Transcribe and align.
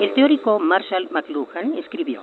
El 0.00 0.14
teórico 0.14 0.58
Marshall 0.58 1.08
McLuhan 1.10 1.76
escribió, 1.76 2.22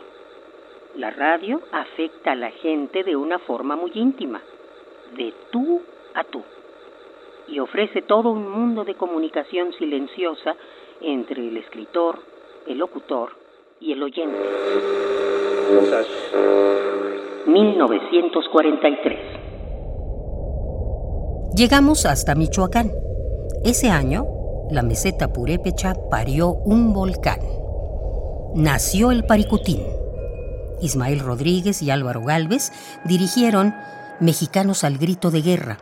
La 0.95 1.11
radio 1.11 1.61
afecta 1.71 2.31
a 2.31 2.35
la 2.35 2.49
gente 2.49 3.03
de 3.03 3.15
una 3.15 3.37
forma 3.37 3.75
muy 3.75 3.91
íntima, 3.93 4.41
de 5.15 5.31
tú 5.51 5.83
a 6.15 6.23
tú, 6.23 6.41
y 7.47 7.59
ofrece 7.59 8.01
todo 8.01 8.31
un 8.31 8.49
mundo 8.49 8.83
de 8.83 8.95
comunicación 8.95 9.73
silenciosa 9.73 10.55
entre 11.01 11.47
el 11.47 11.55
escritor, 11.57 12.17
el 12.65 12.79
locutor 12.79 13.33
y 13.79 13.91
el 13.93 14.01
oyente. 14.01 14.39
1943. 17.45 19.19
Llegamos 21.55 22.07
hasta 22.07 22.33
Michoacán. 22.33 22.89
Ese 23.63 23.91
año, 23.91 24.25
la 24.71 24.81
meseta 24.81 25.27
purépecha 25.31 25.93
parió 26.09 26.49
un 26.49 26.91
volcán. 26.91 27.56
Nació 28.55 29.11
el 29.11 29.25
Paricutín. 29.25 29.81
Ismael 30.81 31.19
Rodríguez 31.19 31.81
y 31.81 31.91
Álvaro 31.91 32.21
Galvez 32.21 32.71
dirigieron 33.05 33.75
Mexicanos 34.19 34.83
al 34.83 34.97
Grito 34.97 35.31
de 35.31 35.41
Guerra, 35.41 35.77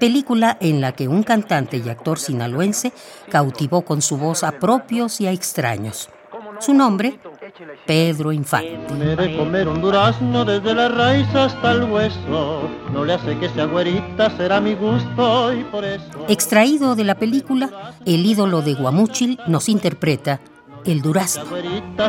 película 0.00 0.56
en 0.60 0.80
la 0.80 0.92
que 0.92 1.08
un 1.08 1.22
cantante 1.22 1.76
y 1.76 1.88
actor 1.88 2.18
sinaloense 2.18 2.92
cautivó 3.30 3.82
con 3.82 4.02
su 4.02 4.16
voz 4.16 4.44
a 4.44 4.52
propios 4.52 5.20
y 5.20 5.26
a 5.26 5.32
extraños. 5.32 6.08
Su 6.60 6.74
nombre, 6.74 7.20
Pedro 7.86 8.32
Infante. 8.32 9.36
comer 9.36 9.68
un 9.68 9.80
durazno 9.80 10.44
desde 10.44 10.74
la 10.74 10.88
raíz 10.88 11.28
hasta 11.34 11.72
el 11.72 11.84
hueso. 11.84 12.68
No 12.92 13.04
le 13.04 13.14
hace 13.14 13.38
que 13.38 13.48
sea 13.50 13.66
güerita, 13.66 14.36
será 14.36 14.60
mi 14.60 14.74
gusto 14.74 15.52
y 15.52 15.62
por 15.64 15.84
eso. 15.84 16.26
Extraído 16.28 16.96
de 16.96 17.04
la 17.04 17.14
película, 17.14 17.94
el 18.04 18.26
ídolo 18.26 18.62
de 18.62 18.74
Guamúchil 18.74 19.38
nos 19.46 19.68
interpreta 19.68 20.40
el 20.88 21.02
durazno. 21.02 21.44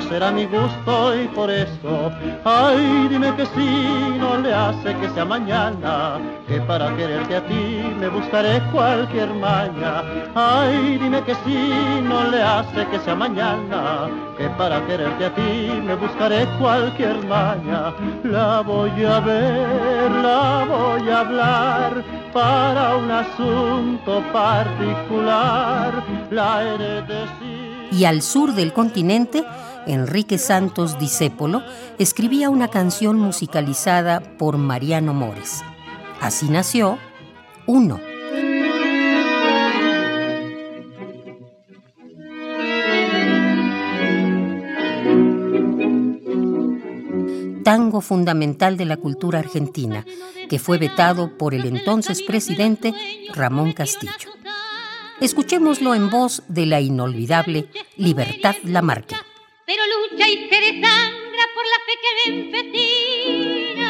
Será 0.10 0.32
mi 0.32 0.46
gusto 0.46 1.16
y 1.22 1.28
por 1.28 1.52
eso, 1.52 2.12
ay, 2.46 3.08
dime 3.10 3.36
que 3.36 3.46
sí, 3.46 4.18
no 4.18 4.38
le 4.38 4.54
hace 4.54 4.96
que 4.96 5.10
sea 5.10 5.26
mañana, 5.26 6.20
que 6.48 6.60
para 6.62 6.96
quererte 6.96 7.36
a 7.36 7.46
ti 7.46 7.84
me 8.00 8.08
buscaré 8.08 8.62
cualquier 8.72 9.30
maña. 9.34 10.04
Ay, 10.34 10.98
dime 10.98 11.22
que 11.24 11.36
sí, 11.46 12.02
no 12.04 12.24
le 12.32 12.42
hace 12.42 12.88
que 12.88 13.00
sea 13.00 13.16
mañana, 13.16 14.10
que 14.38 14.48
para 14.58 14.86
quererte 14.88 15.26
a 15.26 15.36
ti 15.36 15.82
me 15.86 15.96
buscaré 15.96 16.48
cualquier 16.60 17.18
maña. 17.28 17.94
La 18.24 18.62
voy 18.62 19.04
a 19.04 19.20
ver, 19.20 20.12
la 20.12 20.66
voy 20.68 21.10
a 21.10 21.20
hablar 21.20 22.04
para 22.34 22.96
un 22.96 23.12
asunto 23.12 24.24
particular, 24.32 26.04
la 26.32 26.64
he 26.64 26.78
de 26.78 27.02
decir 27.02 27.69
y 27.92 28.06
al 28.06 28.22
sur 28.22 28.54
del 28.54 28.74
continente, 28.74 29.44
Enrique 29.88 30.38
Santos 30.38 31.00
Discépolo 31.00 31.64
escribía 31.98 32.50
una 32.50 32.68
canción 32.68 33.18
musicalizada 33.18 34.22
por 34.38 34.58
Mariano 34.58 35.14
Mores. 35.14 35.64
Así 36.22 36.50
nació 36.50 36.98
Uno. 37.66 38.00
tango 47.70 48.02
fundamental 48.02 48.78
de 48.78 48.86
la 48.86 48.98
cultura 48.98 49.38
argentina, 49.38 50.04
que 50.50 50.58
fue 50.58 50.80
vetado 50.80 51.38
por 51.38 51.54
el 51.54 51.68
entonces 51.68 52.24
presidente 52.24 52.96
Ramón 53.36 53.74
Castillo. 53.74 54.39
Escuchémoslo 55.22 55.94
en 55.96 56.10
voz 56.10 56.44
de 56.48 56.66
la 56.66 56.80
inolvidable 56.80 57.68
Libertad 57.98 58.56
Lamarque. 58.64 59.16
Pero 59.66 59.84
lucha 59.86 60.30
y 60.30 60.50
se 60.50 60.62
desangra 60.62 61.44
por 61.54 61.66
la 61.66 61.80
fe 61.86 61.94
que 62.02 62.12
le 62.16 62.24
empecina. 62.40 63.90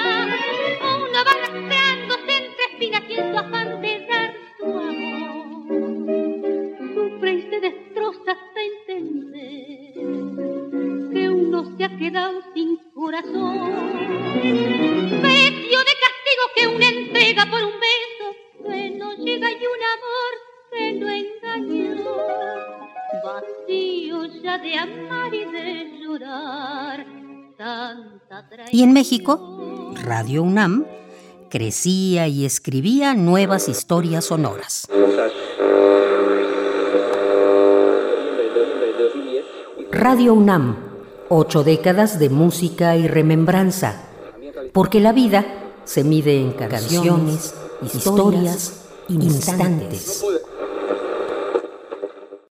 Uno 0.81 1.19
va 1.23 1.34
rastreándose 1.39 2.31
entre 2.38 2.63
espinas 2.72 3.03
y 3.07 3.13
en 3.13 3.31
su 3.31 3.38
afán 3.38 3.81
de 3.81 4.07
dar 4.07 4.34
su 4.57 4.66
amor. 4.66 5.69
Sufre 6.95 7.31
y 7.34 7.41
se 7.44 7.59
destroza 7.59 8.31
hasta 8.31 8.59
entender 8.62 9.94
que 11.13 11.29
uno 11.29 11.57
se 11.78 11.84
ha 11.85 11.97
quedado 11.97 12.41
sin 12.56 12.75
corazón. 12.95 13.72
Precio 15.22 15.79
de 15.79 15.95
castigo 16.06 16.44
que 16.56 16.68
una 16.68 16.88
entrega 16.88 17.45
por 17.45 17.63
un 17.63 17.79
beso 17.79 17.88
y 28.71 28.83
en 28.83 28.93
México, 28.93 29.93
Radio 30.03 30.43
UNAM 30.43 30.85
crecía 31.49 32.27
y 32.27 32.45
escribía 32.45 33.13
nuevas 33.13 33.67
historias 33.67 34.25
sonoras. 34.25 34.88
Radio 39.91 40.33
UNAM, 40.33 40.77
ocho 41.29 41.63
décadas 41.63 42.19
de 42.19 42.29
música 42.29 42.95
y 42.95 43.07
remembranza, 43.07 44.03
porque 44.71 44.99
la 44.99 45.11
vida 45.11 45.45
se 45.83 46.03
mide 46.03 46.39
en 46.39 46.53
canciones, 46.53 47.55
historias, 47.81 48.85
instantes. 49.09 50.23